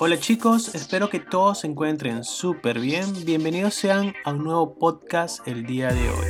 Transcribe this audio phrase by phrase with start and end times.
[0.00, 3.04] Hola chicos, espero que todos se encuentren súper bien.
[3.24, 6.26] Bienvenidos sean a un nuevo podcast el día de hoy.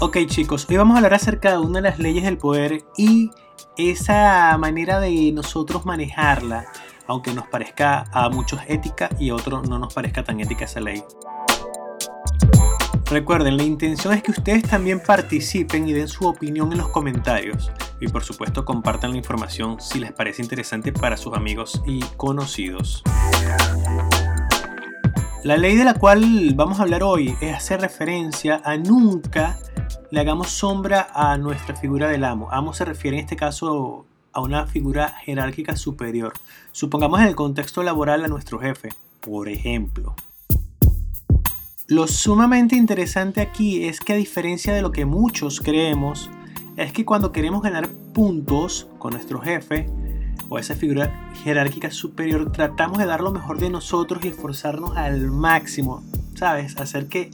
[0.00, 3.30] Ok chicos, hoy vamos a hablar acerca de una de las leyes del poder y
[3.78, 6.66] esa manera de nosotros manejarla,
[7.06, 10.80] aunque nos parezca a muchos ética y a otros no nos parezca tan ética esa
[10.80, 11.02] ley.
[13.06, 17.72] Recuerden, la intención es que ustedes también participen y den su opinión en los comentarios.
[18.00, 23.02] Y por supuesto compartan la información si les parece interesante para sus amigos y conocidos.
[25.44, 29.58] La ley de la cual vamos a hablar hoy es hacer referencia a nunca
[30.10, 32.48] le hagamos sombra a nuestra figura del amo.
[32.50, 36.32] Amo se refiere en este caso a una figura jerárquica superior.
[36.72, 38.90] Supongamos en el contexto laboral a nuestro jefe,
[39.20, 40.14] por ejemplo.
[41.86, 46.30] Lo sumamente interesante aquí es que a diferencia de lo que muchos creemos,
[46.84, 49.86] es que cuando queremos ganar puntos con nuestro jefe
[50.48, 55.30] o esa figura jerárquica superior, tratamos de dar lo mejor de nosotros y esforzarnos al
[55.30, 56.76] máximo, ¿sabes?
[56.76, 57.30] Hacer que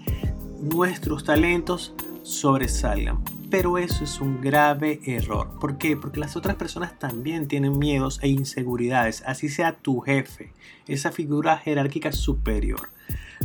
[0.61, 3.23] nuestros talentos sobresalgan.
[3.51, 5.51] Pero eso es un grave error.
[5.61, 5.97] ¿Por qué?
[5.97, 10.53] Porque las otras personas también tienen miedos e inseguridades, así sea tu jefe,
[10.89, 12.89] esa figura jerárquica superior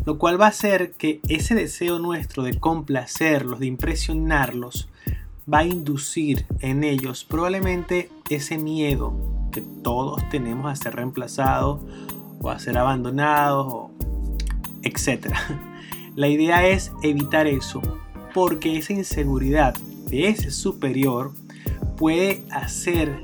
[0.05, 4.87] lo cual va a hacer que ese deseo nuestro de complacerlos, de impresionarlos,
[5.51, 9.13] va a inducir en ellos probablemente ese miedo
[9.51, 11.81] que todos tenemos a ser reemplazados
[12.41, 13.91] o a ser abandonados,
[14.83, 15.33] etc.
[16.15, 17.81] La idea es evitar eso,
[18.33, 19.75] porque esa inseguridad
[20.07, 21.33] de ese superior
[21.97, 23.23] puede hacer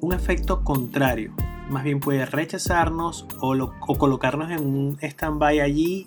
[0.00, 1.34] un efecto contrario
[1.68, 6.06] más bien puede rechazarnos o, colocarnos en un stand-by allí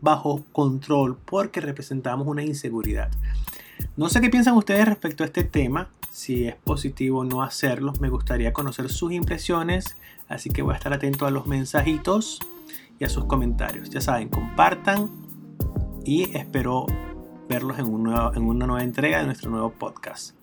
[0.00, 3.10] bajo control porque representamos una inseguridad.
[3.96, 8.08] No sé qué piensan ustedes respecto a este tema, si es positivo no hacerlo, me
[8.08, 9.96] gustaría conocer sus impresiones,
[10.28, 12.40] así que voy a estar atento a los mensajitos
[12.98, 13.90] y a sus comentarios.
[13.90, 15.10] Ya saben, compartan
[16.04, 16.86] y espero
[17.48, 20.34] verlos en una nueva entrega de nuestro nuevo podcast.